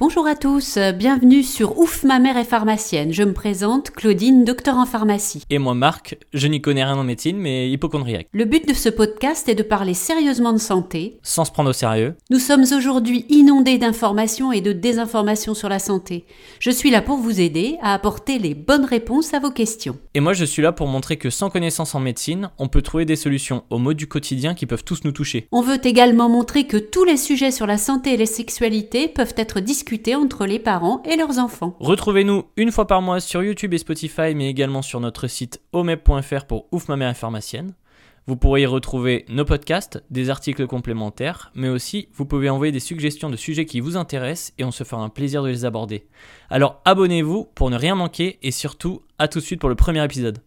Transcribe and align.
Bonjour 0.00 0.26
à 0.26 0.34
tous, 0.34 0.76
bienvenue 0.98 1.44
sur 1.44 1.78
Ouf, 1.78 2.02
ma 2.02 2.18
mère 2.18 2.36
est 2.36 2.42
pharmacienne. 2.42 3.12
Je 3.12 3.22
me 3.22 3.32
présente, 3.32 3.92
Claudine, 3.92 4.44
docteur 4.44 4.76
en 4.76 4.86
pharmacie. 4.86 5.44
Et 5.50 5.58
moi 5.58 5.74
Marc, 5.74 6.18
je 6.32 6.48
n'y 6.48 6.60
connais 6.60 6.82
rien 6.82 6.96
en 6.96 7.04
médecine, 7.04 7.36
mais 7.36 7.70
hypochondriaque. 7.70 8.26
Le 8.32 8.44
but 8.44 8.66
de 8.66 8.74
ce 8.74 8.88
podcast 8.88 9.48
est 9.48 9.54
de 9.54 9.62
parler 9.62 9.94
sérieusement 9.94 10.52
de 10.52 10.58
santé. 10.58 11.20
Sans 11.22 11.44
se 11.44 11.52
prendre 11.52 11.70
au 11.70 11.72
sérieux. 11.72 12.16
Nous 12.28 12.40
sommes 12.40 12.64
aujourd'hui 12.76 13.24
inondés 13.28 13.78
d'informations 13.78 14.50
et 14.50 14.60
de 14.60 14.72
désinformations 14.72 15.54
sur 15.54 15.68
la 15.68 15.78
santé. 15.78 16.24
Je 16.58 16.72
suis 16.72 16.90
là 16.90 17.00
pour 17.00 17.18
vous 17.18 17.40
aider 17.40 17.78
à 17.80 17.94
apporter 17.94 18.40
les 18.40 18.54
bonnes 18.54 18.86
réponses 18.86 19.32
à 19.32 19.38
vos 19.38 19.52
questions. 19.52 19.96
Et 20.14 20.20
moi 20.20 20.32
je 20.32 20.44
suis 20.44 20.60
là 20.60 20.72
pour 20.72 20.88
montrer 20.88 21.18
que 21.18 21.30
sans 21.30 21.50
connaissance 21.50 21.94
en 21.94 22.00
médecine, 22.00 22.50
on 22.58 22.66
peut 22.66 22.82
trouver 22.82 23.04
des 23.04 23.14
solutions 23.14 23.62
aux 23.70 23.78
maux 23.78 23.94
du 23.94 24.08
quotidien 24.08 24.54
qui 24.54 24.66
peuvent 24.66 24.82
tous 24.82 25.04
nous 25.04 25.12
toucher. 25.12 25.46
On 25.52 25.60
veut 25.60 25.78
également 25.86 26.28
montrer 26.28 26.64
que 26.66 26.78
tous 26.78 27.04
les 27.04 27.16
sujets 27.16 27.52
sur 27.52 27.68
la 27.68 27.78
santé 27.78 28.14
et 28.14 28.16
les 28.16 28.26
sexualités 28.26 29.06
peuvent 29.06 29.34
être 29.36 29.60
discutés 29.60 29.83
entre 30.14 30.46
les 30.46 30.58
parents 30.58 31.02
et 31.04 31.16
leurs 31.16 31.38
enfants. 31.38 31.76
Retrouvez-nous 31.80 32.44
une 32.56 32.72
fois 32.72 32.86
par 32.86 33.02
mois 33.02 33.20
sur 33.20 33.42
YouTube 33.42 33.74
et 33.74 33.78
Spotify, 33.78 34.34
mais 34.34 34.48
également 34.48 34.82
sur 34.82 35.00
notre 35.00 35.26
site 35.26 35.60
omep.fr 35.72 36.44
pour 36.46 36.66
Ouf 36.72 36.88
ma 36.88 36.96
mère 36.96 37.16
pharmacienne. 37.16 37.74
Vous 38.26 38.36
pourrez 38.36 38.62
y 38.62 38.66
retrouver 38.66 39.26
nos 39.28 39.44
podcasts, 39.44 40.02
des 40.10 40.30
articles 40.30 40.66
complémentaires, 40.66 41.52
mais 41.54 41.68
aussi 41.68 42.08
vous 42.14 42.24
pouvez 42.24 42.48
envoyer 42.48 42.72
des 42.72 42.80
suggestions 42.80 43.28
de 43.28 43.36
sujets 43.36 43.66
qui 43.66 43.80
vous 43.80 43.98
intéressent 43.98 44.54
et 44.56 44.64
on 44.64 44.70
se 44.70 44.82
fera 44.82 45.02
un 45.02 45.10
plaisir 45.10 45.42
de 45.42 45.48
les 45.48 45.66
aborder. 45.66 46.06
Alors 46.48 46.80
abonnez-vous 46.86 47.44
pour 47.54 47.68
ne 47.68 47.76
rien 47.76 47.94
manquer 47.94 48.38
et 48.42 48.50
surtout 48.50 49.02
à 49.18 49.28
tout 49.28 49.40
de 49.40 49.44
suite 49.44 49.60
pour 49.60 49.68
le 49.68 49.74
premier 49.74 50.02
épisode. 50.02 50.38